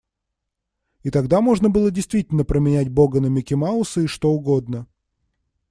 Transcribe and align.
И 1.03 1.11
тогда 1.11 1.41
можно 1.41 1.69
было 1.69 1.91
действительно 1.91 2.43
променять 2.43 2.89
Бога 2.89 3.21
на 3.21 3.27
Микки 3.27 3.53
Мауса 3.53 4.01
и 4.01 4.07
что 4.07 4.31
угодно. 4.31 4.87